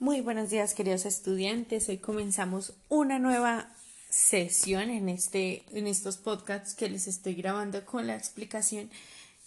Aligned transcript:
Muy 0.00 0.20
buenos 0.20 0.50
días, 0.50 0.74
queridos 0.74 1.06
estudiantes. 1.06 1.88
Hoy 1.88 1.98
comenzamos 1.98 2.72
una 2.88 3.18
nueva 3.18 3.68
sesión 4.08 4.90
en, 4.90 5.08
este, 5.08 5.64
en 5.72 5.88
estos 5.88 6.18
podcasts 6.18 6.76
que 6.76 6.88
les 6.88 7.08
estoy 7.08 7.34
grabando 7.34 7.84
con 7.84 8.06
la 8.06 8.14
explicación 8.14 8.90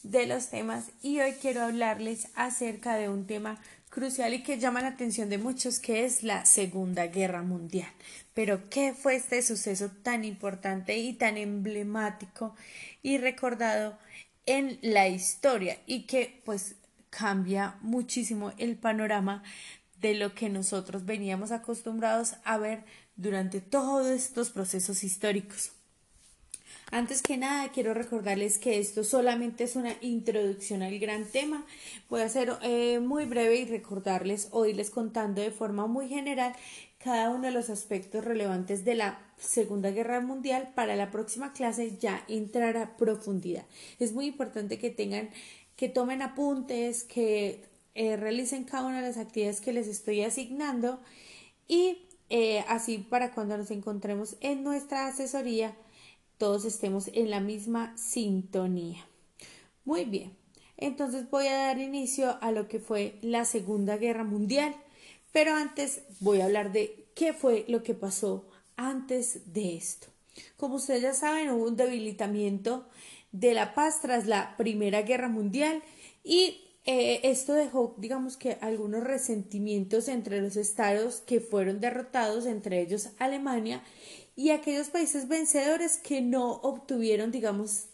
de 0.04 0.28
los 0.28 0.50
temas 0.50 0.92
y 1.02 1.22
hoy 1.22 1.36
quiero 1.42 1.62
hablarles 1.62 2.28
acerca 2.36 2.96
de 2.96 3.08
un 3.08 3.28
tema 3.28 3.62
crucial 3.90 4.34
y 4.34 4.44
que 4.44 4.60
llama 4.60 4.82
la 4.82 4.90
atención 4.90 5.30
de 5.30 5.38
muchos 5.38 5.80
que 5.80 6.04
es 6.04 6.22
la 6.22 6.44
Segunda 6.44 7.08
Guerra 7.08 7.44
Mundial. 7.44 7.88
Pero 8.34 8.70
¿qué 8.70 8.94
fue 8.94 9.16
este 9.16 9.42
suceso 9.44 9.90
tan 10.04 10.26
importante 10.26 10.98
y 10.98 11.14
tan 11.14 11.38
emblemático 11.38 12.56
y 13.02 13.20
recordado 13.20 13.98
en 14.46 14.80
la 14.82 15.08
historia 15.08 15.80
y 15.86 16.08
que 16.08 16.42
pues 16.44 16.76
cambia 17.10 17.78
muchísimo 17.82 18.52
el 18.58 18.76
panorama 18.76 19.44
de 20.02 20.16
lo 20.16 20.34
que 20.34 20.50
nosotros 20.50 21.06
veníamos 21.06 21.52
acostumbrados 21.52 22.36
a 22.44 22.58
ver 22.58 22.84
durante 23.16 23.62
todos 23.62 24.08
estos 24.08 24.50
procesos 24.50 25.04
históricos. 25.04 25.72
Antes 26.94 27.22
que 27.22 27.38
nada, 27.38 27.72
quiero 27.72 27.94
recordarles 27.94 28.58
que 28.58 28.78
esto 28.78 29.06
solamente 29.06 29.64
es 29.64 29.78
una 29.78 29.94
introducción 30.02 30.82
al 30.82 31.00
gran 31.00 31.24
tema. 31.24 31.66
Voy 32.10 32.22
a 32.22 32.28
ser 32.28 32.52
eh, 32.64 33.00
muy 33.00 33.24
breve 33.24 33.56
y 33.58 33.66
recordarles 33.66 34.50
o 34.52 34.66
irles 34.66 34.90
contando 34.90 35.42
de 35.42 35.52
forma 35.52 35.88
muy 35.88 36.10
general 36.10 36.54
cada 36.98 37.30
uno 37.30 37.44
de 37.44 37.52
los 37.52 37.70
aspectos 37.70 38.26
relevantes 38.26 38.84
de 38.84 38.96
la 38.96 39.20
Segunda 39.38 39.92
Guerra 39.92 40.20
Mundial. 40.20 40.74
Para 40.76 40.98
la 40.98 41.12
próxima 41.12 41.54
clase 41.54 41.98
ya 41.98 42.26
entrar 42.28 42.76
a 42.76 42.98
profundidad. 42.98 43.66
Es 43.98 44.12
muy 44.12 44.26
importante 44.26 44.78
que 44.78 44.90
tengan, 44.90 45.30
que 45.78 45.88
tomen 45.88 46.22
apuntes, 46.22 47.06
que 47.06 47.71
eh, 47.96 48.16
realicen 48.18 48.64
cada 48.64 48.88
una 48.88 49.02
de 49.02 49.08
las 49.08 49.18
actividades 49.18 49.62
que 49.62 49.74
les 49.74 49.88
estoy 49.88 50.24
asignando 50.24 51.00
y 51.68 52.08
eh, 52.30 52.64
así 52.68 52.98
para 52.98 53.34
cuando 53.34 53.58
nos 53.58 53.72
encontremos 53.72 54.38
en 54.40 54.64
nuestra 54.64 55.08
asesoría 55.08 55.76
todos 56.38 56.66
estemos 56.66 57.10
en 57.14 57.30
la 57.30 57.40
misma 57.40 57.96
sintonía. 57.98 59.06
Muy 59.86 60.06
bien, 60.06 60.36
entonces 60.78 61.30
voy 61.30 61.48
a 61.48 61.58
dar 61.58 61.78
inicio 61.78 62.38
a 62.42 62.52
lo 62.52 62.68
que 62.68 62.80
fue 62.80 63.20
la 63.22 63.46
Segunda 63.46 63.98
Guerra 63.98 64.24
Mundial, 64.24 64.76
pero 65.32 65.54
antes 65.54 66.02
voy 66.20 66.42
a 66.42 66.46
hablar 66.46 66.72
de 66.72 67.06
qué 67.16 67.34
fue 67.34 67.66
lo 67.68 67.84
que 67.84 67.94
pasó 67.94 68.50
antes 68.76 69.54
de 69.54 69.76
esto. 69.76 70.08
Como 70.58 70.76
ustedes 70.76 71.02
ya 71.02 71.14
saben, 71.14 71.50
hubo 71.52 71.66
un 71.66 71.76
debilitamiento 71.76 72.88
de 73.32 73.54
la 73.54 73.74
paz 73.74 74.02
tras 74.02 74.26
la 74.26 74.56
Primera 74.58 75.04
Guerra 75.04 75.28
Mundial 75.28 75.84
y 76.24 76.62
eh, 76.86 77.20
esto 77.24 77.54
dejó, 77.54 77.96
digamos 77.98 78.38
que, 78.38 78.58
algunos 78.62 79.04
resentimientos 79.04 80.08
entre 80.08 80.42
los 80.42 80.56
estados 80.56 81.22
que 81.22 81.40
fueron 81.40 81.80
derrotados, 81.80 82.46
entre 82.46 82.82
ellos 82.82 83.10
Alemania, 83.20 83.84
y 84.36 84.50
aquellos 84.50 84.90
países 84.90 85.28
vencedores 85.28 85.98
que 85.98 86.22
no 86.22 86.52
obtuvieron, 86.52 87.32
digamos, 87.32 87.86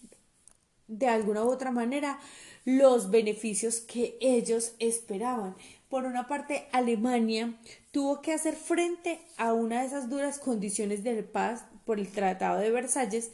de 0.88 1.08
alguna 1.08 1.44
u 1.44 1.50
otra 1.50 1.72
manera, 1.72 2.20
los 2.64 3.12
beneficios 3.12 3.80
que 3.80 4.18
ellos 4.22 4.74
esperaban. 4.80 5.56
Por 5.90 6.06
una 6.06 6.28
parte, 6.28 6.68
Alemania 6.72 7.60
tuvo 7.92 8.22
que 8.22 8.34
hacer 8.34 8.56
frente 8.56 9.20
a 9.38 9.54
una 9.54 9.82
de 9.82 9.88
esas 9.88 10.10
duras 10.10 10.40
condiciones 10.40 11.04
de 11.04 11.24
paz 11.24 11.66
por 11.86 12.00
el 12.00 12.10
Tratado 12.10 12.60
de 12.60 12.72
Versalles 12.72 13.32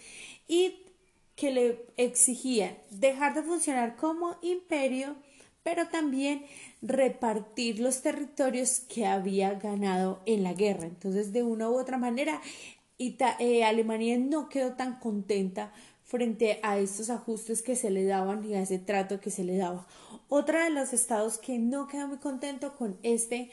y 0.48 0.83
que 1.36 1.52
le 1.52 1.86
exigían 1.98 2.78
dejar 2.92 3.34
de 3.34 3.44
funcionar 3.44 3.96
como 3.96 4.38
imperio, 4.42 5.16
pero 5.64 5.88
también 5.88 6.46
repartir 6.82 7.80
los 7.80 8.02
territorios 8.02 8.82
que 8.82 9.06
había 9.06 9.54
ganado 9.56 10.22
en 10.26 10.44
la 10.44 10.54
guerra. 10.54 10.86
Entonces, 10.86 11.32
de 11.34 11.44
una 11.44 11.70
u 11.70 11.80
otra 11.80 11.98
manera, 11.98 12.42
eh, 13.00 13.64
Alemania 13.64 14.18
no 14.18 14.50
quedó 14.50 14.74
tan 14.74 15.00
contenta 15.00 15.74
frente 16.04 16.60
a 16.62 16.78
estos 16.78 17.10
ajustes 17.10 17.62
que 17.62 17.76
se 17.76 17.90
le 17.90 18.06
daban 18.06 18.46
y 18.46 18.54
a 18.54 18.62
ese 18.62 18.78
trato 18.78 19.20
que 19.20 19.32
se 19.32 19.44
le 19.44 19.58
daba. 19.58 19.88
Otra 20.30 20.66
de 20.66 20.70
los 20.70 20.94
estados 20.94 21.38
que 21.38 21.58
no 21.58 21.88
quedó 21.88 22.08
muy 22.08 22.18
contento 22.18 22.76
con 22.76 22.98
este 23.02 23.50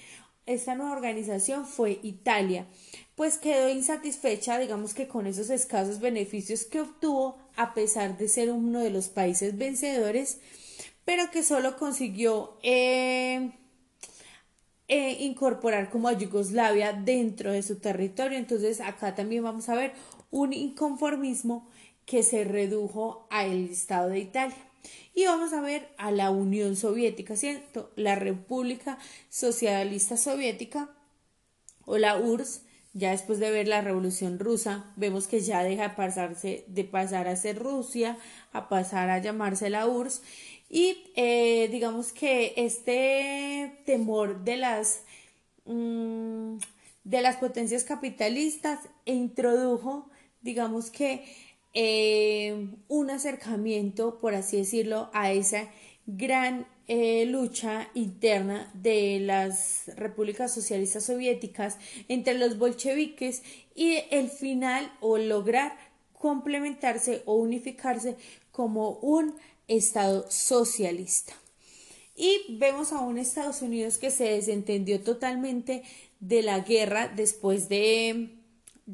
esta 0.50 0.74
nueva 0.74 0.92
organización 0.92 1.64
fue 1.64 2.00
Italia, 2.02 2.66
pues 3.14 3.38
quedó 3.38 3.68
insatisfecha, 3.68 4.58
digamos 4.58 4.94
que 4.94 5.06
con 5.06 5.26
esos 5.26 5.48
escasos 5.50 6.00
beneficios 6.00 6.64
que 6.64 6.80
obtuvo, 6.80 7.38
a 7.56 7.72
pesar 7.74 8.16
de 8.18 8.28
ser 8.28 8.50
uno 8.50 8.80
de 8.80 8.90
los 8.90 9.08
países 9.08 9.56
vencedores, 9.56 10.40
pero 11.04 11.30
que 11.30 11.42
solo 11.42 11.76
consiguió 11.76 12.58
eh, 12.62 13.52
eh, 14.88 15.16
incorporar 15.20 15.88
como 15.88 16.08
a 16.08 16.18
Yugoslavia 16.18 16.92
dentro 16.92 17.52
de 17.52 17.62
su 17.62 17.78
territorio. 17.78 18.36
Entonces 18.36 18.80
acá 18.80 19.14
también 19.14 19.44
vamos 19.44 19.68
a 19.68 19.76
ver 19.76 19.92
un 20.30 20.52
inconformismo 20.52 21.68
que 22.06 22.24
se 22.24 22.42
redujo 22.42 23.28
al 23.30 23.70
Estado 23.70 24.08
de 24.08 24.18
Italia. 24.18 24.69
Y 25.14 25.26
vamos 25.26 25.52
a 25.52 25.60
ver 25.60 25.88
a 25.98 26.10
la 26.10 26.30
Unión 26.30 26.76
Soviética, 26.76 27.36
¿cierto? 27.36 27.90
La 27.96 28.14
República 28.14 28.98
Socialista 29.28 30.16
Soviética 30.16 30.90
o 31.84 31.98
la 31.98 32.16
URSS, 32.16 32.62
ya 32.92 33.10
después 33.10 33.38
de 33.38 33.50
ver 33.50 33.68
la 33.68 33.80
Revolución 33.80 34.38
Rusa, 34.38 34.92
vemos 34.96 35.26
que 35.26 35.40
ya 35.40 35.62
deja 35.62 35.88
de, 35.88 35.94
pasarse, 35.94 36.64
de 36.66 36.84
pasar 36.84 37.28
a 37.28 37.36
ser 37.36 37.58
Rusia, 37.58 38.18
a 38.52 38.68
pasar 38.68 39.10
a 39.10 39.18
llamarse 39.18 39.70
la 39.70 39.86
URSS 39.86 40.22
y 40.70 41.10
eh, 41.16 41.68
digamos 41.72 42.12
que 42.12 42.54
este 42.56 43.82
temor 43.86 44.44
de 44.44 44.56
las, 44.56 45.02
mm, 45.64 46.58
de 47.02 47.22
las 47.22 47.36
potencias 47.36 47.82
capitalistas 47.82 48.78
introdujo, 49.04 50.08
digamos 50.42 50.90
que, 50.90 51.24
eh, 51.74 52.68
un 52.88 53.10
acercamiento, 53.10 54.18
por 54.18 54.34
así 54.34 54.56
decirlo, 54.56 55.10
a 55.12 55.32
esa 55.32 55.70
gran 56.06 56.66
eh, 56.88 57.24
lucha 57.26 57.88
interna 57.94 58.70
de 58.74 59.20
las 59.20 59.84
repúblicas 59.96 60.52
socialistas 60.52 61.04
soviéticas 61.04 61.78
entre 62.08 62.34
los 62.34 62.58
bolcheviques 62.58 63.42
y 63.76 63.98
el 64.10 64.28
final 64.28 64.92
o 65.00 65.16
lograr 65.16 65.76
complementarse 66.12 67.22
o 67.26 67.34
unificarse 67.34 68.16
como 68.50 68.98
un 69.02 69.34
Estado 69.68 70.26
socialista. 70.28 71.32
Y 72.16 72.56
vemos 72.58 72.92
a 72.92 73.00
un 73.00 73.18
Estados 73.18 73.62
Unidos 73.62 73.98
que 73.98 74.10
se 74.10 74.24
desentendió 74.24 75.00
totalmente 75.00 75.84
de 76.18 76.42
la 76.42 76.58
guerra 76.58 77.06
después 77.06 77.68
de, 77.68 78.39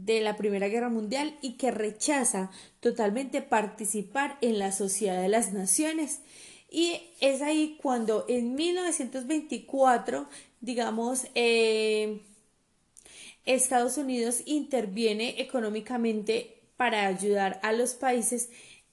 de 0.04 0.20
la 0.20 0.36
Primera 0.36 0.68
Guerra 0.68 0.90
Mundial 0.90 1.36
y 1.40 1.52
que 1.52 1.70
rechaza 1.70 2.50
totalmente 2.80 3.40
participar 3.40 4.36
en 4.42 4.58
la 4.58 4.72
Sociedad 4.72 5.20
de 5.22 5.28
las 5.28 5.52
Naciones. 5.52 6.20
Y 6.70 7.00
es 7.20 7.40
ahí 7.40 7.78
cuando 7.80 8.26
en 8.28 8.54
1924, 8.54 10.26
digamos, 10.60 11.26
eh, 11.34 12.20
Estados 13.46 13.96
Unidos 13.96 14.42
interviene 14.44 15.40
económicamente 15.40 16.58
para 16.76 17.06
ayudar 17.06 17.58
a 17.62 17.72
los 17.72 17.94
países 17.94 18.50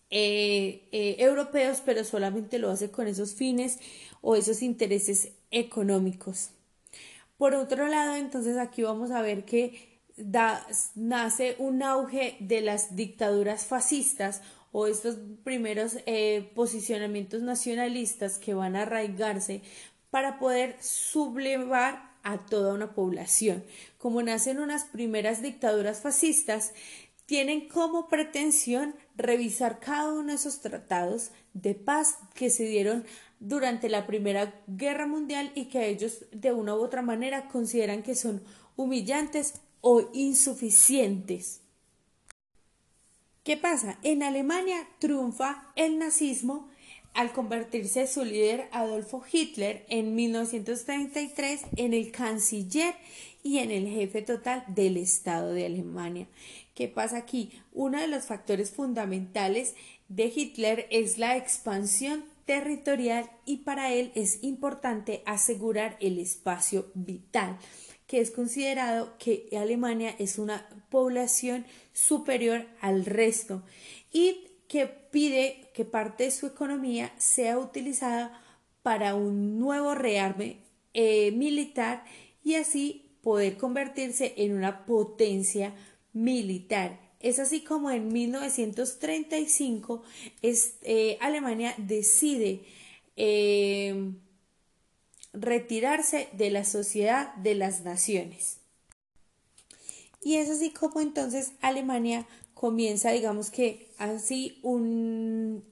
eh, 0.10 0.84
eh, 0.92 1.16
europeos, 1.20 1.82
pero 1.84 2.06
solamente 2.06 2.60
lo 2.60 2.70
hace 2.70 2.92
con 2.92 3.08
esos 3.08 3.34
fines 3.34 3.80
o 4.22 4.36
esos 4.36 4.62
intereses 4.62 5.32
económicos. 5.52 6.52
Por 7.38 7.56
otro 7.56 7.88
lado, 7.88 8.16
entonces 8.16 8.58
aquí 8.58 8.84
vamos 8.84 9.12
a 9.12 9.22
ver 9.22 9.44
que 9.44 9.93
da, 10.18 10.66
nace 10.96 11.56
un 11.60 11.84
auge 11.84 12.38
de 12.40 12.62
las 12.62 12.96
dictaduras 12.96 13.66
fascistas 13.66 14.42
o 14.72 14.88
estos 14.88 15.18
primeros 15.44 15.98
eh, 16.06 16.52
posicionamientos 16.56 17.42
nacionalistas 17.42 18.40
que 18.40 18.54
van 18.54 18.76
a 18.76 18.84
arraigarse 18.84 19.62
para 20.10 20.40
poder 20.40 20.76
sublevar 20.82 22.14
a 22.24 22.46
toda 22.46 22.74
una 22.74 22.94
población. 22.94 23.64
Como 23.98 24.22
nacen 24.24 24.60
unas 24.60 24.86
primeras 24.86 25.42
dictaduras 25.42 26.02
fascistas, 26.02 26.74
tienen 27.26 27.68
como 27.68 28.10
pretensión 28.10 28.96
revisar 29.16 29.80
cada 29.80 30.12
uno 30.12 30.28
de 30.28 30.36
esos 30.36 30.62
tratados 30.62 31.32
de 31.54 31.76
paz 31.76 32.18
que 32.34 32.50
se 32.50 32.66
dieron 32.66 33.06
durante 33.40 33.90
la 33.90 34.08
Primera 34.08 34.62
Guerra 34.68 35.08
Mundial 35.08 35.52
y 35.56 35.66
que 35.66 35.88
ellos 35.88 36.26
de 36.32 36.52
una 36.52 36.76
u 36.76 36.80
otra 36.80 37.02
manera 37.02 37.48
consideran 37.50 38.04
que 38.04 38.16
son 38.16 38.44
humillantes 38.76 39.62
o 39.86 40.10
insuficientes. 40.14 41.60
¿Qué 43.44 43.58
pasa? 43.58 44.00
En 44.02 44.24
Alemania 44.24 44.88
triunfa 45.00 45.74
el 45.76 46.00
nazismo 46.00 46.70
al 47.14 47.34
convertirse 47.34 48.08
su 48.08 48.24
líder 48.24 48.70
Adolfo 48.72 49.22
Hitler 49.30 49.86
en 49.90 50.16
1933 50.16 51.64
en 51.76 51.94
el 51.94 52.12
canciller 52.12 52.96
y 53.44 53.58
en 53.58 53.72
el 53.72 53.90
jefe 53.90 54.22
total 54.22 54.64
del 54.70 54.96
Estado 54.96 55.54
de 55.54 55.66
Alemania. 55.66 56.28
¿Qué 56.74 56.88
pasa 56.88 57.18
aquí? 57.18 57.52
Uno 57.74 58.00
de 58.00 58.08
los 58.08 58.24
factores 58.24 58.72
fundamentales 58.72 59.76
de 60.08 60.32
Hitler 60.34 60.88
es 60.92 61.18
la 61.18 61.36
expansión 61.36 62.24
territorial 62.46 63.30
y 63.46 63.58
para 63.58 63.92
él 63.92 64.14
es 64.16 64.42
importante 64.44 65.24
asegurar 65.26 65.98
el 66.00 66.20
espacio 66.20 66.90
vital, 66.94 67.58
que 68.14 68.22
es 68.22 68.30
considerado 68.30 69.18
que 69.18 69.50
Alemania 69.60 70.16
es 70.20 70.38
una 70.38 70.70
población 70.92 71.66
superior 71.94 72.68
al 72.80 73.06
resto 73.06 73.64
y 74.12 74.50
que 74.68 74.86
pide 74.86 75.72
que 75.74 75.84
parte 75.84 76.26
de 76.26 76.30
su 76.30 76.46
economía 76.46 77.12
sea 77.18 77.58
utilizada 77.58 78.40
para 78.84 79.16
un 79.16 79.58
nuevo 79.58 79.96
rearme 79.96 80.58
eh, 80.94 81.32
militar 81.32 82.06
y 82.44 82.54
así 82.54 83.18
poder 83.24 83.58
convertirse 83.58 84.36
en 84.38 84.56
una 84.56 84.86
potencia 84.86 85.74
militar. 86.14 87.00
Es 87.20 87.40
así 87.40 87.62
como 87.62 87.90
en 87.90 88.10
1935 88.10 90.04
eh, 90.44 91.18
Alemania 91.20 91.74
decide 91.80 92.62
eh, 93.16 94.14
retirarse 95.34 96.30
de 96.34 96.50
la 96.52 96.64
Sociedad 96.64 97.36
de 97.36 97.56
las 97.56 97.84
Naciones. 97.84 98.60
Y 100.22 100.36
es 100.38 100.50
así 100.50 100.72
como 100.72 101.02
entonces 101.02 101.52
Alemania 101.62 102.26
comienza, 102.54 103.12
digamos 103.12 103.50
que 103.50 103.90
así, 103.98 104.60
un 104.62 105.66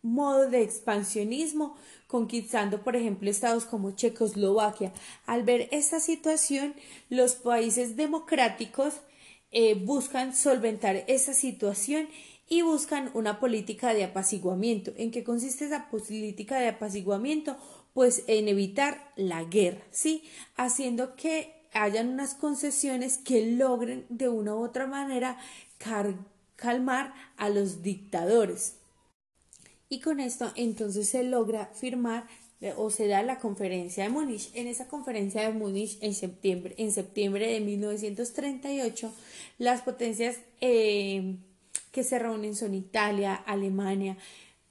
modo 0.00 0.48
de 0.48 0.62
expansionismo, 0.62 1.76
conquistando, 2.06 2.82
por 2.82 2.96
ejemplo, 2.96 3.30
estados 3.30 3.64
como 3.64 3.92
Checoslovaquia. 3.92 4.92
Al 5.26 5.44
ver 5.44 5.68
esta 5.70 6.00
situación, 6.00 6.74
los 7.08 7.34
países 7.34 7.96
democráticos 7.96 8.94
eh, 9.50 9.74
buscan 9.74 10.34
solventar 10.34 11.04
esa 11.06 11.34
situación 11.34 12.08
y 12.48 12.62
buscan 12.62 13.10
una 13.14 13.38
política 13.40 13.94
de 13.94 14.04
apaciguamiento. 14.04 14.92
¿En 14.96 15.10
qué 15.10 15.24
consiste 15.24 15.66
esa 15.66 15.88
política 15.88 16.58
de 16.58 16.68
apaciguamiento? 16.68 17.56
Pues 17.92 18.24
en 18.26 18.48
evitar 18.48 19.12
la 19.16 19.44
guerra, 19.44 19.82
¿sí? 19.90 20.24
Haciendo 20.56 21.14
que 21.14 21.52
hayan 21.72 22.08
unas 22.08 22.34
concesiones 22.34 23.18
que 23.18 23.52
logren 23.52 24.06
de 24.08 24.28
una 24.28 24.54
u 24.54 24.64
otra 24.64 24.86
manera 24.86 25.38
calmar 26.56 27.14
a 27.36 27.48
los 27.48 27.82
dictadores. 27.82 28.76
Y 29.88 30.00
con 30.00 30.20
esto 30.20 30.52
entonces 30.56 31.08
se 31.08 31.22
logra 31.22 31.66
firmar 31.74 32.26
o 32.76 32.90
se 32.90 33.08
da 33.08 33.22
la 33.22 33.38
conferencia 33.38 34.04
de 34.04 34.10
Múnich. 34.10 34.50
En 34.54 34.68
esa 34.68 34.86
conferencia 34.86 35.42
de 35.42 35.52
Múnich 35.52 35.98
en 36.00 36.14
septiembre, 36.14 36.74
en 36.78 36.92
septiembre 36.92 37.52
de 37.52 37.60
1938, 37.60 39.12
las 39.58 39.82
potencias 39.82 40.38
eh, 40.60 41.36
que 41.90 42.04
se 42.04 42.18
reúnen 42.18 42.54
son 42.54 42.74
Italia, 42.74 43.34
Alemania, 43.34 44.16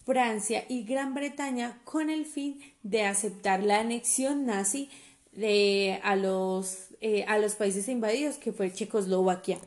Francia 0.06 0.65
y 0.68 0.83
Gran 0.83 1.13
Bretaña 1.13 1.80
con 1.83 2.09
el 2.09 2.25
fin 2.25 2.59
de 2.83 3.03
aceptar 3.06 3.63
la 3.63 3.80
anexión 3.80 4.45
nazi 4.45 4.89
de, 5.31 6.00
a, 6.03 6.15
los, 6.15 6.88
eh, 7.01 7.24
a 7.27 7.38
los 7.38 7.56
países 7.56 7.88
invadidos 7.88 8.38
que 8.38 8.51
fue 8.51 8.74
Checoslovaquia. 8.74 9.59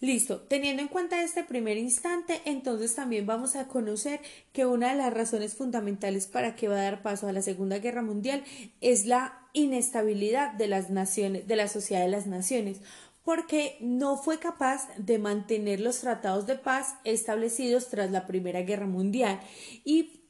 Listo, 0.00 0.40
teniendo 0.42 0.82
en 0.82 0.88
cuenta 0.88 1.22
este 1.22 1.44
primer 1.44 1.78
instante, 1.78 2.42
entonces 2.44 2.94
también 2.94 3.24
vamos 3.24 3.56
a 3.56 3.68
conocer 3.68 4.20
que 4.52 4.66
una 4.66 4.90
de 4.90 4.96
las 4.96 5.14
razones 5.14 5.54
fundamentales 5.54 6.26
para 6.26 6.54
que 6.54 6.68
va 6.68 6.76
a 6.76 6.82
dar 6.82 7.02
paso 7.02 7.26
a 7.26 7.32
la 7.32 7.40
Segunda 7.40 7.78
Guerra 7.78 8.02
Mundial 8.02 8.44
es 8.82 9.06
la 9.06 9.48
inestabilidad 9.54 10.52
de 10.52 10.68
las 10.68 10.90
naciones, 10.90 11.48
de 11.48 11.56
la 11.56 11.68
sociedad 11.68 12.02
de 12.02 12.10
las 12.10 12.26
naciones, 12.26 12.82
porque 13.24 13.78
no 13.80 14.16
fue 14.16 14.38
capaz 14.38 14.88
de 14.98 15.18
mantener 15.18 15.80
los 15.80 16.00
tratados 16.00 16.46
de 16.46 16.56
paz 16.56 16.96
establecidos 17.04 17.88
tras 17.88 18.10
la 18.10 18.26
Primera 18.26 18.62
Guerra 18.62 18.86
Mundial 18.86 19.40
y 19.84 20.20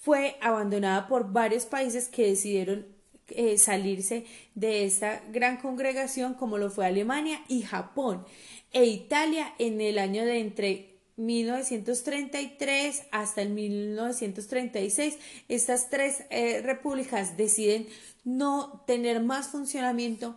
fue 0.00 0.36
abandonada 0.40 1.08
por 1.08 1.32
varios 1.32 1.66
países 1.66 2.08
que 2.08 2.28
decidieron 2.28 2.86
eh, 3.28 3.58
salirse 3.58 4.24
de 4.54 4.84
esta 4.84 5.20
gran 5.32 5.56
congregación 5.56 6.34
como 6.34 6.58
lo 6.58 6.70
fue 6.70 6.86
Alemania 6.86 7.42
y 7.48 7.62
Japón 7.62 8.24
e 8.72 8.84
Italia 8.84 9.52
en 9.58 9.80
el 9.80 9.98
año 9.98 10.24
de 10.24 10.38
entre 10.38 10.96
1933 11.16 13.02
hasta 13.10 13.42
el 13.42 13.50
1936. 13.50 15.18
Estas 15.48 15.90
tres 15.90 16.22
eh, 16.30 16.60
repúblicas 16.62 17.36
deciden 17.36 17.88
no 18.22 18.84
tener 18.86 19.22
más 19.22 19.48
funcionamiento 19.48 20.36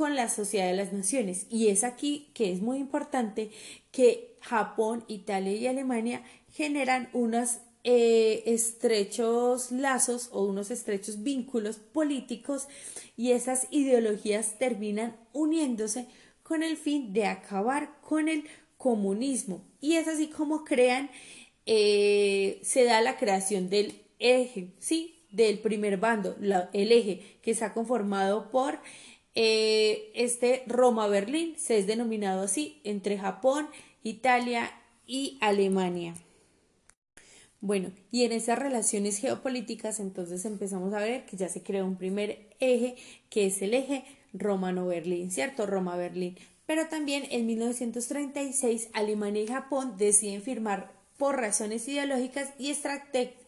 con 0.00 0.16
la 0.16 0.30
Sociedad 0.30 0.68
de 0.68 0.76
las 0.76 0.94
Naciones. 0.94 1.46
Y 1.50 1.68
es 1.68 1.84
aquí 1.84 2.30
que 2.32 2.50
es 2.50 2.62
muy 2.62 2.78
importante 2.78 3.50
que 3.92 4.38
Japón, 4.40 5.04
Italia 5.08 5.52
y 5.52 5.66
Alemania 5.66 6.22
generan 6.54 7.10
unos 7.12 7.58
eh, 7.84 8.42
estrechos 8.46 9.70
lazos 9.70 10.30
o 10.32 10.46
unos 10.46 10.70
estrechos 10.70 11.22
vínculos 11.22 11.76
políticos 11.76 12.66
y 13.14 13.32
esas 13.32 13.66
ideologías 13.70 14.58
terminan 14.58 15.18
uniéndose 15.34 16.06
con 16.42 16.62
el 16.62 16.78
fin 16.78 17.12
de 17.12 17.26
acabar 17.26 18.00
con 18.00 18.30
el 18.30 18.44
comunismo. 18.78 19.66
Y 19.82 19.96
es 19.96 20.08
así 20.08 20.28
como 20.28 20.64
crean, 20.64 21.10
eh, 21.66 22.58
se 22.62 22.84
da 22.84 23.02
la 23.02 23.18
creación 23.18 23.68
del 23.68 24.00
eje, 24.18 24.72
¿sí? 24.78 25.26
Del 25.30 25.58
primer 25.58 25.98
bando, 25.98 26.36
el 26.72 26.90
eje, 26.90 27.38
que 27.42 27.50
está 27.50 27.74
conformado 27.74 28.50
por 28.50 28.78
eh, 29.34 30.10
este 30.14 30.64
Roma-Berlín, 30.66 31.54
se 31.56 31.78
es 31.78 31.86
denominado 31.86 32.42
así, 32.42 32.80
entre 32.84 33.18
Japón, 33.18 33.68
Italia 34.02 34.70
y 35.06 35.38
Alemania. 35.40 36.14
Bueno, 37.60 37.92
y 38.10 38.24
en 38.24 38.32
esas 38.32 38.58
relaciones 38.58 39.18
geopolíticas 39.18 40.00
entonces 40.00 40.44
empezamos 40.46 40.94
a 40.94 41.00
ver 41.00 41.26
que 41.26 41.36
ya 41.36 41.48
se 41.48 41.62
creó 41.62 41.84
un 41.84 41.96
primer 41.96 42.48
eje, 42.58 42.96
que 43.28 43.46
es 43.46 43.60
el 43.60 43.74
eje 43.74 44.04
Romano-Berlín, 44.32 45.30
¿cierto? 45.30 45.66
Roma-Berlín. 45.66 46.38
Pero 46.64 46.88
también 46.88 47.24
en 47.30 47.46
1936 47.46 48.88
Alemania 48.94 49.42
y 49.42 49.46
Japón 49.46 49.96
deciden 49.98 50.40
firmar 50.40 50.92
por 51.18 51.36
razones 51.36 51.86
ideológicas 51.86 52.48
y, 52.58 52.72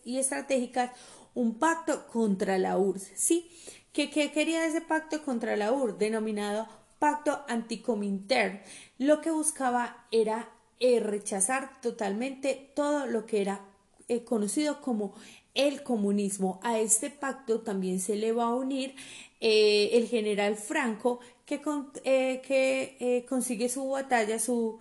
y 0.04 0.18
estratégicas 0.18 0.90
un 1.34 1.58
pacto 1.58 2.06
contra 2.08 2.58
la 2.58 2.76
URSS, 2.76 3.12
¿sí? 3.14 3.50
¿Qué, 3.92 4.08
¿Qué 4.10 4.32
quería 4.32 4.64
ese 4.64 4.80
pacto 4.80 5.22
contra 5.22 5.56
la 5.56 5.70
URSS? 5.70 5.98
Denominado 5.98 6.66
Pacto 6.98 7.44
Anticomintern. 7.48 8.62
Lo 8.96 9.20
que 9.20 9.30
buscaba 9.30 10.06
era 10.10 10.48
eh, 10.80 10.98
rechazar 10.98 11.80
totalmente 11.80 12.72
todo 12.74 13.06
lo 13.06 13.26
que 13.26 13.42
era 13.42 13.60
eh, 14.08 14.24
conocido 14.24 14.80
como 14.80 15.14
el 15.54 15.82
comunismo. 15.82 16.58
A 16.62 16.78
este 16.78 17.10
pacto 17.10 17.60
también 17.60 18.00
se 18.00 18.16
le 18.16 18.32
va 18.32 18.44
a 18.44 18.54
unir 18.54 18.94
eh, 19.40 19.90
el 19.92 20.08
general 20.08 20.56
Franco, 20.56 21.20
que, 21.44 21.60
que 21.60 23.26
consigue 23.28 23.68
su 23.68 23.90
batalla, 23.90 24.38
su, 24.38 24.80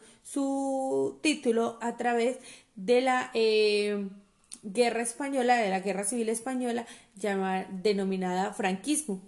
título 1.22 1.78
a 1.82 1.98
través 1.98 2.40
de 2.76 3.02
la 3.02 3.32
guerra 4.64 5.02
española, 5.02 5.58
de 5.58 5.70
la 5.70 5.80
guerra 5.80 6.04
civil 6.04 6.30
española, 6.30 6.86
llamada, 7.16 7.68
denominada 7.72 8.54
franquismo. 8.54 9.22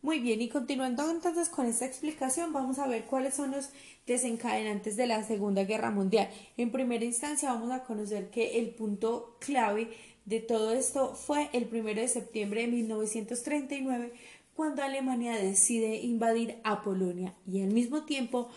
Muy 0.00 0.20
bien, 0.20 0.40
y 0.40 0.48
continuando 0.48 1.10
entonces 1.10 1.48
con 1.48 1.66
esta 1.66 1.84
explicación, 1.84 2.52
vamos 2.52 2.78
a 2.78 2.86
ver 2.86 3.04
cuáles 3.04 3.34
son 3.34 3.50
los 3.50 3.70
desencadenantes 4.06 4.96
de 4.96 5.06
la 5.06 5.24
Segunda 5.24 5.64
Guerra 5.64 5.90
Mundial. 5.90 6.30
En 6.56 6.70
primera 6.70 7.04
instancia, 7.04 7.52
vamos 7.52 7.72
a 7.72 7.82
conocer 7.82 8.30
que 8.30 8.60
el 8.60 8.70
punto 8.70 9.36
clave 9.40 9.90
de 10.24 10.40
todo 10.40 10.72
esto 10.72 11.14
fue 11.14 11.48
el 11.52 11.68
1 11.72 11.94
de 11.94 12.06
septiembre 12.06 12.60
de 12.60 12.68
1939 12.68 14.12
cuando 14.54 14.82
Alemania 14.82 15.36
decide 15.36 15.96
invadir 15.96 16.58
a 16.64 16.82
Polonia 16.82 17.34
y 17.46 17.62
al 17.62 17.70
mismo 17.70 18.04
tiempo 18.04 18.50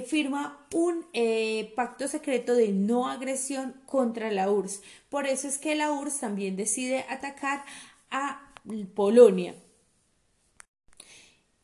firma 0.00 0.66
un 0.72 1.04
eh, 1.12 1.72
pacto 1.76 2.08
secreto 2.08 2.54
de 2.54 2.68
no 2.68 3.08
agresión 3.08 3.74
contra 3.84 4.30
la 4.30 4.50
URSS. 4.50 4.82
Por 5.10 5.26
eso 5.26 5.46
es 5.46 5.58
que 5.58 5.74
la 5.74 5.92
URSS 5.92 6.20
también 6.20 6.56
decide 6.56 7.04
atacar 7.10 7.64
a 8.10 8.50
Polonia. 8.94 9.54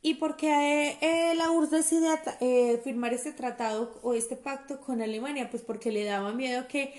¿Y 0.03 0.15
por 0.15 0.37
qué 0.37 0.99
eh, 1.01 1.35
la 1.35 1.51
URSS 1.51 1.71
decide 1.71 2.79
firmar 2.85 3.15
este 3.15 3.33
tratado 3.33 3.99
o 4.03 4.15
este 4.15 4.37
pacto 4.37 4.81
con 4.81 5.01
Alemania? 5.01 5.51
Pues 5.51 5.63
porque 5.63 5.91
le 5.91 6.05
daba 6.05 6.33
miedo 6.33 6.69
que 6.69 6.95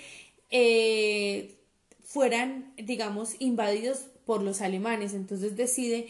fueran, 2.03 2.73
digamos, 2.75 3.35
invadidos 3.37 4.07
por 4.25 4.41
los 4.41 4.61
alemanes. 4.61 5.13
Entonces 5.13 5.55
decide 5.55 6.07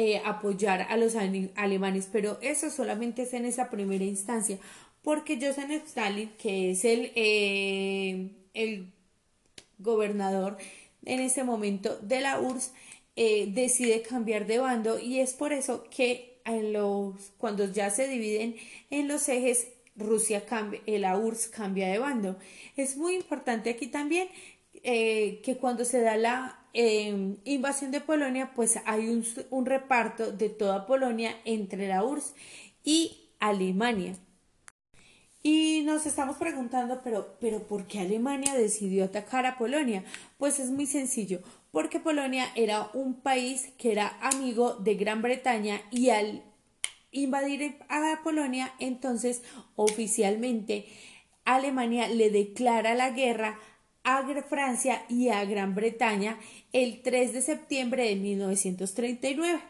eh, 0.00 0.22
apoyar 0.24 0.82
a 0.82 0.96
los 0.96 1.16
alemanes, 1.16 2.08
pero 2.12 2.38
eso 2.40 2.70
solamente 2.70 3.22
es 3.22 3.34
en 3.34 3.44
esa 3.44 3.68
primera 3.68 4.04
instancia, 4.04 4.56
porque 5.02 5.40
Joseph 5.42 5.82
Stalin, 5.86 6.30
que 6.38 6.70
es 6.70 6.84
el, 6.84 7.10
eh, 7.16 8.30
el 8.54 8.92
gobernador 9.80 10.56
en 11.04 11.18
ese 11.18 11.42
momento 11.42 11.98
de 11.98 12.20
la 12.20 12.38
URSS, 12.38 12.70
eh, 13.16 13.48
decide 13.52 14.02
cambiar 14.02 14.46
de 14.46 14.58
bando 14.58 15.00
y 15.00 15.18
es 15.18 15.32
por 15.32 15.52
eso 15.52 15.82
que 15.90 16.38
en 16.44 16.72
los, 16.72 17.32
cuando 17.36 17.64
ya 17.64 17.90
se 17.90 18.06
dividen 18.06 18.54
en 18.90 19.08
los 19.08 19.28
ejes 19.28 19.66
Rusia 19.96 20.46
cambia, 20.46 20.80
la 20.86 21.18
URSS 21.18 21.48
cambia 21.48 21.88
de 21.88 21.98
bando. 21.98 22.38
Es 22.76 22.96
muy 22.96 23.16
importante 23.16 23.70
aquí 23.70 23.88
también 23.88 24.28
que 24.80 25.58
cuando 25.60 25.84
se 25.84 26.00
da 26.00 26.16
la 26.16 26.57
em, 26.72 27.36
invasión 27.44 27.90
de 27.90 28.00
Polonia, 28.00 28.52
pues 28.54 28.78
hay 28.84 29.08
un, 29.08 29.24
un, 29.50 29.66
reparto 29.66 30.32
de 30.32 30.48
toda 30.48 30.86
Polonia 30.86 31.36
entre 31.44 31.88
la 31.88 32.04
URSS 32.04 32.34
y 32.84 33.30
Alemania. 33.40 34.16
Y 35.42 35.82
nos 35.84 36.04
estamos 36.06 36.36
preguntando, 36.36 37.00
pero, 37.02 37.36
pero 37.40 37.62
¿por 37.62 37.86
qué 37.86 38.00
Alemania 38.00 38.54
decidió 38.54 39.04
atacar 39.04 39.46
a 39.46 39.56
Polonia? 39.56 40.04
Pues 40.36 40.58
es 40.58 40.70
muy 40.70 40.86
sencillo, 40.86 41.40
porque 41.70 42.00
Polonia 42.00 42.46
era 42.54 42.90
un 42.92 43.20
país 43.20 43.72
que 43.78 43.92
era 43.92 44.18
amigo 44.20 44.74
de 44.74 44.94
Gran 44.96 45.22
Bretaña 45.22 45.80
y 45.90 46.10
al 46.10 46.42
invadir 47.12 47.78
a 47.88 48.20
Polonia, 48.22 48.74
entonces 48.78 49.42
oficialmente 49.76 50.86
Alemania 51.44 52.08
le 52.08 52.30
declara 52.30 52.94
la 52.94 53.10
guerra 53.10 53.58
a 54.08 54.42
Francia 54.42 55.04
y 55.10 55.28
a 55.28 55.44
Gran 55.44 55.74
Bretaña 55.74 56.38
el 56.72 57.02
3 57.02 57.34
de 57.34 57.42
septiembre 57.42 58.08
de 58.08 58.16
1939. 58.16 59.60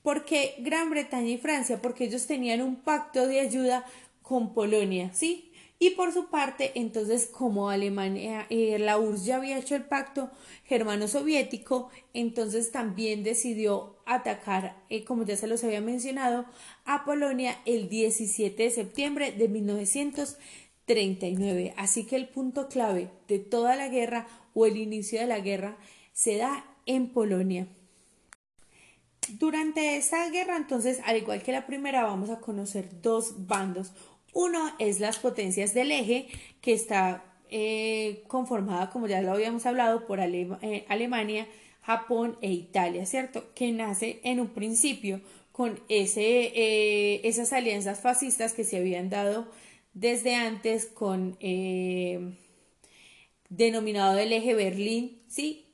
¿Por 0.00 0.24
qué 0.24 0.54
Gran 0.58 0.90
Bretaña 0.90 1.30
y 1.30 1.38
Francia? 1.38 1.82
Porque 1.82 2.04
ellos 2.04 2.26
tenían 2.28 2.62
un 2.62 2.76
pacto 2.76 3.26
de 3.26 3.40
ayuda 3.40 3.84
con 4.22 4.54
Polonia, 4.54 5.10
¿sí? 5.12 5.50
Y 5.80 5.90
por 5.90 6.12
su 6.12 6.30
parte, 6.30 6.70
entonces, 6.76 7.26
como 7.26 7.68
Alemania, 7.68 8.46
eh, 8.48 8.78
la 8.78 8.96
URSS 8.96 9.24
ya 9.24 9.36
había 9.36 9.58
hecho 9.58 9.74
el 9.74 9.84
pacto 9.84 10.30
germano-soviético, 10.66 11.90
entonces 12.14 12.70
también 12.70 13.24
decidió 13.24 13.96
atacar, 14.06 14.76
eh, 14.88 15.04
como 15.04 15.24
ya 15.24 15.36
se 15.36 15.48
los 15.48 15.64
había 15.64 15.80
mencionado, 15.80 16.46
a 16.84 17.04
Polonia 17.04 17.58
el 17.66 17.88
17 17.88 18.62
de 18.62 18.70
septiembre 18.70 19.32
de 19.32 19.48
1939. 19.48 20.63
Así 21.76 22.04
que 22.04 22.16
el 22.16 22.28
punto 22.28 22.68
clave 22.68 23.10
de 23.28 23.38
toda 23.38 23.76
la 23.76 23.88
guerra 23.88 24.26
o 24.54 24.66
el 24.66 24.76
inicio 24.76 25.20
de 25.20 25.26
la 25.26 25.40
guerra 25.40 25.76
se 26.12 26.36
da 26.36 26.64
en 26.86 27.08
Polonia. 27.08 27.66
Durante 29.38 29.96
esta 29.96 30.28
guerra, 30.28 30.56
entonces, 30.56 31.00
al 31.04 31.16
igual 31.16 31.42
que 31.42 31.52
la 31.52 31.66
primera, 31.66 32.04
vamos 32.04 32.28
a 32.28 32.40
conocer 32.40 33.00
dos 33.00 33.46
bandos. 33.46 33.92
Uno 34.34 34.74
es 34.78 35.00
las 35.00 35.18
potencias 35.18 35.72
del 35.72 35.92
eje, 35.92 36.28
que 36.60 36.74
está 36.74 37.24
eh, 37.48 38.22
conformada, 38.26 38.90
como 38.90 39.06
ya 39.06 39.22
lo 39.22 39.32
habíamos 39.32 39.64
hablado, 39.64 40.06
por 40.06 40.20
eh, 40.20 40.84
Alemania, 40.88 41.48
Japón 41.82 42.36
e 42.42 42.50
Italia, 42.52 43.06
¿cierto? 43.06 43.54
Que 43.54 43.72
nace 43.72 44.20
en 44.24 44.40
un 44.40 44.48
principio 44.48 45.22
con 45.52 45.80
ese, 45.88 46.52
eh, 46.54 47.20
esas 47.24 47.52
alianzas 47.52 48.00
fascistas 48.00 48.52
que 48.52 48.64
se 48.64 48.76
habían 48.76 49.08
dado 49.08 49.46
desde 49.94 50.34
antes 50.34 50.86
con 50.86 51.38
denominado 53.48 54.18
el 54.18 54.32
eje 54.32 54.54
Berlín, 54.54 55.22
¿sí? 55.28 55.64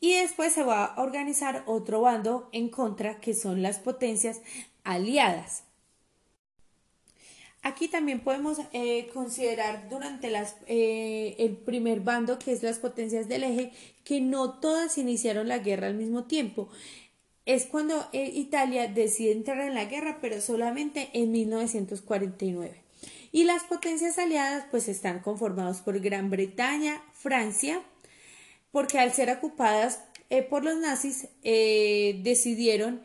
Y 0.00 0.14
después 0.14 0.52
se 0.52 0.64
va 0.64 0.84
a 0.84 1.00
organizar 1.00 1.62
otro 1.66 2.00
bando 2.00 2.48
en 2.52 2.68
contra, 2.68 3.20
que 3.20 3.34
son 3.34 3.62
las 3.62 3.78
potencias 3.78 4.40
aliadas. 4.84 5.64
Aquí 7.62 7.86
también 7.86 8.18
podemos 8.18 8.58
eh, 8.72 9.08
considerar 9.14 9.88
durante 9.88 10.30
las, 10.30 10.56
eh, 10.66 11.36
el 11.38 11.56
primer 11.56 12.00
bando, 12.00 12.40
que 12.40 12.50
es 12.50 12.64
las 12.64 12.80
potencias 12.80 13.28
del 13.28 13.44
eje, 13.44 13.72
que 14.02 14.20
no 14.20 14.58
todas 14.58 14.98
iniciaron 14.98 15.46
la 15.46 15.58
guerra 15.58 15.86
al 15.86 15.94
mismo 15.94 16.24
tiempo. 16.24 16.68
Es 17.46 17.66
cuando 17.66 18.08
eh, 18.12 18.32
Italia 18.34 18.88
decide 18.88 19.30
entrar 19.30 19.60
en 19.60 19.74
la 19.74 19.84
guerra, 19.84 20.18
pero 20.20 20.40
solamente 20.40 21.10
en 21.12 21.30
1949. 21.30 22.81
Y 23.32 23.44
las 23.44 23.64
potencias 23.64 24.18
aliadas 24.18 24.66
pues 24.70 24.88
están 24.88 25.20
conformadas 25.20 25.80
por 25.80 25.98
Gran 26.00 26.30
Bretaña, 26.30 27.02
Francia, 27.12 27.82
porque 28.70 28.98
al 28.98 29.12
ser 29.12 29.30
ocupadas 29.30 30.04
por 30.48 30.64
los 30.64 30.76
nazis 30.76 31.28
decidieron 31.42 33.02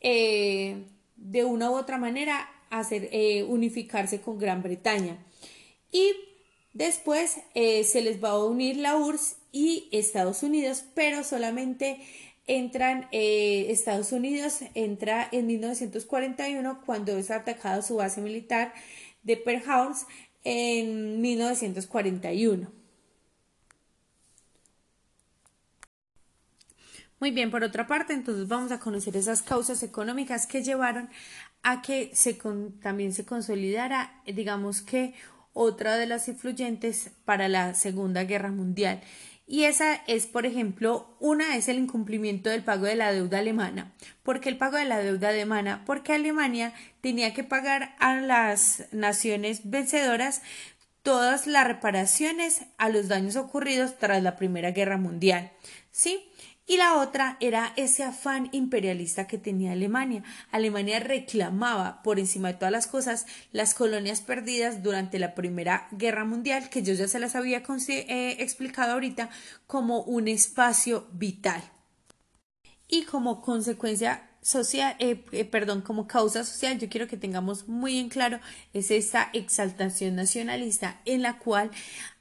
de 0.00 1.44
una 1.44 1.70
u 1.70 1.74
otra 1.74 1.98
manera 1.98 2.48
hacer, 2.70 3.08
eh, 3.12 3.44
unificarse 3.44 4.20
con 4.20 4.38
Gran 4.38 4.62
Bretaña. 4.62 5.18
Y 5.90 6.12
después 6.72 7.38
eh, 7.54 7.84
se 7.84 8.02
les 8.02 8.22
va 8.22 8.30
a 8.30 8.44
unir 8.44 8.76
la 8.76 8.96
URSS 8.96 9.36
y 9.52 9.88
Estados 9.92 10.42
Unidos, 10.42 10.84
pero 10.94 11.22
solamente 11.24 12.00
entran 12.46 13.08
eh, 13.12 13.66
Estados 13.70 14.12
Unidos, 14.12 14.58
entra 14.74 15.28
en 15.32 15.46
1941 15.46 16.82
cuando 16.84 17.16
es 17.16 17.30
atacado 17.30 17.80
su 17.82 17.96
base 17.96 18.20
militar 18.20 18.74
de 19.24 19.42
Harbor 19.66 19.96
en 20.44 21.20
1941. 21.20 22.70
Muy 27.20 27.30
bien, 27.30 27.50
por 27.50 27.64
otra 27.64 27.86
parte, 27.86 28.12
entonces 28.12 28.48
vamos 28.48 28.70
a 28.70 28.80
conocer 28.80 29.16
esas 29.16 29.40
causas 29.40 29.82
económicas 29.82 30.46
que 30.46 30.62
llevaron 30.62 31.08
a 31.62 31.80
que 31.80 32.10
se 32.14 32.34
también 32.82 33.14
se 33.14 33.24
consolidara, 33.24 34.20
digamos 34.26 34.82
que 34.82 35.14
otra 35.54 35.96
de 35.96 36.06
las 36.06 36.28
influyentes 36.28 37.12
para 37.24 37.48
la 37.48 37.74
Segunda 37.74 38.24
Guerra 38.24 38.50
Mundial. 38.50 39.00
Y 39.46 39.64
esa 39.64 39.96
es, 40.06 40.26
por 40.26 40.46
ejemplo, 40.46 41.16
una 41.20 41.56
es 41.56 41.68
el 41.68 41.76
incumplimiento 41.76 42.48
del 42.48 42.64
pago 42.64 42.86
de 42.86 42.96
la 42.96 43.12
deuda 43.12 43.38
alemana. 43.40 43.92
¿Por 44.22 44.40
qué 44.40 44.48
el 44.48 44.56
pago 44.56 44.78
de 44.78 44.86
la 44.86 44.98
deuda 44.98 45.28
alemana? 45.28 45.82
Porque 45.84 46.14
Alemania 46.14 46.72
tenía 47.02 47.34
que 47.34 47.44
pagar 47.44 47.94
a 47.98 48.16
las 48.16 48.86
naciones 48.90 49.68
vencedoras 49.68 50.40
todas 51.02 51.46
las 51.46 51.66
reparaciones 51.66 52.62
a 52.78 52.88
los 52.88 53.08
daños 53.08 53.36
ocurridos 53.36 53.98
tras 53.98 54.22
la 54.22 54.36
Primera 54.36 54.70
Guerra 54.70 54.96
Mundial. 54.96 55.52
¿Sí? 55.90 56.26
Y 56.66 56.78
la 56.78 56.96
otra 56.96 57.36
era 57.40 57.74
ese 57.76 58.04
afán 58.04 58.48
imperialista 58.52 59.26
que 59.26 59.36
tenía 59.36 59.72
Alemania. 59.72 60.22
Alemania 60.50 60.98
reclamaba 60.98 62.02
por 62.02 62.18
encima 62.18 62.48
de 62.48 62.54
todas 62.54 62.72
las 62.72 62.86
cosas 62.86 63.26
las 63.52 63.74
colonias 63.74 64.22
perdidas 64.22 64.82
durante 64.82 65.18
la 65.18 65.34
Primera 65.34 65.88
Guerra 65.90 66.24
Mundial, 66.24 66.70
que 66.70 66.82
yo 66.82 66.94
ya 66.94 67.06
se 67.06 67.18
las 67.18 67.34
había 67.34 67.58
eh, 67.58 68.36
explicado 68.38 68.92
ahorita, 68.92 69.28
como 69.66 70.02
un 70.04 70.26
espacio 70.26 71.06
vital. 71.12 71.62
Y 72.88 73.02
como 73.04 73.42
consecuencia 73.42 74.30
social, 74.44 74.94
eh, 74.98 75.24
eh, 75.32 75.46
perdón, 75.46 75.80
como 75.80 76.06
causa 76.06 76.44
social, 76.44 76.78
yo 76.78 76.90
quiero 76.90 77.08
que 77.08 77.16
tengamos 77.16 77.66
muy 77.66 77.98
en 77.98 78.10
claro 78.10 78.40
es 78.74 78.90
esta 78.90 79.30
exaltación 79.32 80.16
nacionalista 80.16 81.00
en 81.06 81.22
la 81.22 81.38
cual 81.38 81.70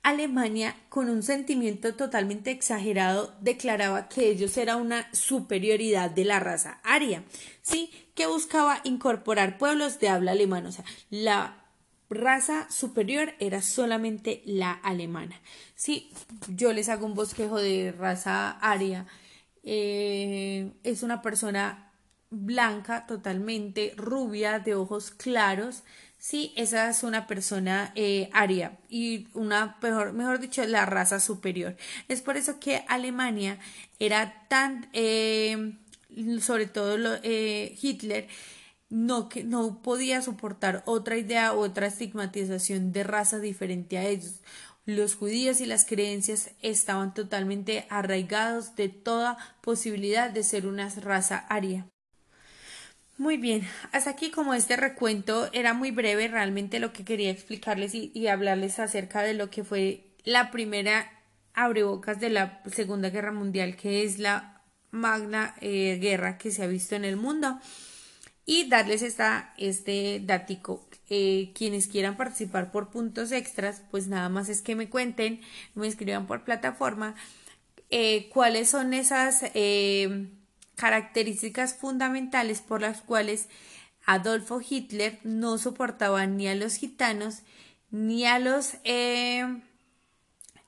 Alemania, 0.03 0.73
con 0.87 1.09
un 1.09 1.21
sentimiento 1.21 1.95
totalmente 1.95 2.51
exagerado, 2.51 3.35
declaraba 3.41 4.07
que 4.07 4.29
ellos 4.29 4.55
era 4.55 4.77
una 4.77 5.13
superioridad 5.13 6.11
de 6.11 6.23
la 6.23 6.39
raza 6.39 6.79
aria, 6.83 7.25
sí, 7.61 7.91
que 8.15 8.25
buscaba 8.25 8.79
incorporar 8.85 9.57
pueblos 9.57 9.99
de 9.99 10.07
habla 10.07 10.31
alemana, 10.31 10.69
o 10.69 10.71
sea, 10.71 10.85
la 11.09 11.65
raza 12.09 12.69
superior 12.71 13.33
era 13.39 13.61
solamente 13.61 14.43
la 14.45 14.71
alemana. 14.71 15.41
Sí, 15.75 16.13
yo 16.47 16.71
les 16.71 16.87
hago 16.87 17.05
un 17.05 17.15
bosquejo 17.15 17.59
de 17.59 17.91
raza 17.91 18.51
aria. 18.51 19.07
Eh, 19.63 20.71
es 20.83 21.03
una 21.03 21.21
persona 21.21 21.92
blanca, 22.33 23.05
totalmente 23.05 23.93
rubia, 23.95 24.59
de 24.59 24.75
ojos 24.75 25.11
claros. 25.11 25.83
Sí, 26.17 26.53
esa 26.55 26.89
es 26.89 27.03
una 27.03 27.27
persona 27.27 27.91
eh, 27.95 28.29
aria 28.33 28.77
y 28.89 29.27
una, 29.33 29.77
mejor, 29.81 30.13
mejor 30.13 30.39
dicho, 30.39 30.65
la 30.65 30.85
raza 30.85 31.19
superior. 31.19 31.75
Es 32.07 32.21
por 32.21 32.37
eso 32.37 32.59
que 32.59 32.85
Alemania 32.87 33.59
era 33.99 34.47
tan, 34.47 34.89
eh, 34.93 35.73
sobre 36.39 36.67
todo 36.67 37.19
eh, 37.23 37.77
Hitler, 37.81 38.27
no, 38.89 39.27
que, 39.27 39.43
no 39.43 39.81
podía 39.81 40.21
soportar 40.21 40.83
otra 40.85 41.17
idea 41.17 41.53
u 41.53 41.59
otra 41.59 41.87
estigmatización 41.87 42.93
de 42.93 43.03
raza 43.03 43.39
diferente 43.39 43.97
a 43.97 44.05
ellos. 44.05 44.39
Los 44.85 45.15
judíos 45.15 45.61
y 45.61 45.65
las 45.65 45.85
creencias 45.85 46.51
estaban 46.61 47.13
totalmente 47.13 47.87
arraigados 47.89 48.75
de 48.75 48.89
toda 48.89 49.37
posibilidad 49.61 50.29
de 50.29 50.43
ser 50.43 50.67
una 50.67 50.89
raza 50.89 51.37
aria. 51.37 51.87
Muy 53.17 53.37
bien, 53.37 53.67
hasta 53.91 54.09
aquí 54.09 54.31
como 54.31 54.55
este 54.55 54.75
recuento 54.75 55.49
era 55.53 55.73
muy 55.73 55.91
breve, 55.91 56.27
realmente 56.27 56.79
lo 56.79 56.93
que 56.93 57.05
quería 57.05 57.29
explicarles 57.29 57.93
y, 57.93 58.27
hablarles 58.27 58.79
acerca 58.79 59.21
de 59.21 59.35
lo 59.35 59.51
que 59.51 59.63
fue 59.63 60.07
la 60.23 60.49
primera 60.49 61.11
abrebocas 61.53 62.19
de 62.19 62.31
la 62.31 62.63
Segunda 62.71 63.11
Guerra 63.11 63.31
Mundial, 63.31 63.75
que 63.75 64.03
es 64.03 64.17
la 64.17 64.63
magna 64.89 65.53
eh, 65.61 65.99
guerra 66.01 66.39
que 66.39 66.49
se 66.49 66.63
ha 66.63 66.67
visto 66.67 66.95
en 66.95 67.05
el 67.05 67.15
mundo, 67.15 67.59
y 68.45 68.67
darles 68.67 69.03
esta, 69.03 69.53
este 69.57 70.19
datico. 70.23 70.87
Eh, 71.09 71.51
quienes 71.53 71.87
quieran 71.87 72.17
participar 72.17 72.71
por 72.71 72.89
puntos 72.89 73.31
extras, 73.31 73.83
pues 73.91 74.07
nada 74.07 74.29
más 74.29 74.49
es 74.49 74.63
que 74.63 74.75
me 74.75 74.89
cuenten, 74.89 75.41
me 75.75 75.87
escriban 75.87 76.25
por 76.25 76.43
plataforma, 76.43 77.13
eh, 77.91 78.29
cuáles 78.29 78.69
son 78.69 78.93
esas 78.95 79.43
características 80.75 81.75
fundamentales 81.75 82.61
por 82.61 82.81
las 82.81 83.01
cuales 83.01 83.47
Adolfo 84.05 84.61
Hitler 84.67 85.19
no 85.23 85.57
soportaba 85.57 86.25
ni 86.25 86.47
a 86.47 86.55
los 86.55 86.75
gitanos 86.75 87.39
ni 87.91 88.25
a 88.25 88.39
los 88.39 88.75
eh, 88.83 89.61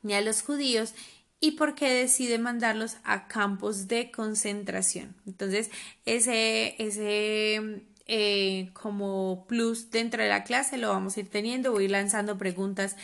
ni 0.04 0.14
a 0.14 0.22
los 0.22 0.44
judíos 0.44 0.94
y 1.40 1.52
por 1.52 1.76
qué 1.76 1.90
decide 1.90 2.38
mandarlos 2.38 2.98
a 3.04 3.28
campos 3.28 3.88
de 3.88 4.10
concentración. 4.12 5.16
Entonces, 5.28 5.70
ese, 6.06 6.76
ese 6.80 7.84
eh, 8.08 8.70
como 8.74 9.46
plus 9.48 9.92
dentro 9.92 10.24
de 10.24 10.30
la 10.30 10.44
clase 10.44 10.78
lo 10.78 10.90
vamos 10.90 11.18
a 11.18 11.20
ir 11.20 11.30
teniendo, 11.30 11.72
voy 11.72 11.88
lanzando 11.88 12.38
preguntas 12.38 12.96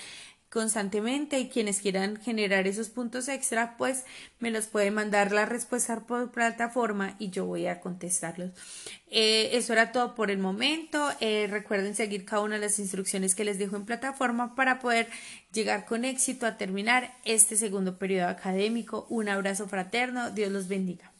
constantemente 0.52 1.40
y 1.40 1.48
quienes 1.48 1.80
quieran 1.80 2.18
generar 2.18 2.68
esos 2.68 2.90
puntos 2.90 3.30
extra, 3.30 3.78
pues 3.78 4.04
me 4.40 4.52
los 4.52 4.68
pueden 4.68 4.94
mandar 4.94 5.32
la 5.32 5.46
respuesta 5.46 6.02
por 6.02 6.30
plataforma 6.32 7.16
y 7.20 7.30
yo 7.30 7.46
voy 7.46 7.68
a 7.68 7.80
contestarlos. 7.80 8.52
Eh, 9.10 9.52
eso 9.54 9.72
era 9.72 9.94
todo 9.94 10.14
por 10.14 10.30
el 10.30 10.40
momento. 10.40 11.10
Eh, 11.22 11.48
recuerden 11.50 11.96
seguir 11.96 12.26
cada 12.26 12.42
una 12.42 12.56
de 12.56 12.62
las 12.62 12.80
instrucciones 12.80 13.34
que 13.34 13.46
les 13.46 13.60
dejo 13.60 13.78
en 13.78 13.86
plataforma 13.86 14.54
para 14.54 14.80
poder 14.80 15.08
llegar 15.54 15.86
con 15.86 16.04
éxito 16.04 16.46
a 16.46 16.58
terminar 16.58 17.14
este 17.24 17.56
segundo 17.56 17.98
periodo 17.98 18.28
académico. 18.28 19.08
Un 19.10 19.30
abrazo 19.30 19.70
fraterno. 19.70 20.32
Dios 20.32 20.52
los 20.52 20.68
bendiga. 20.68 21.11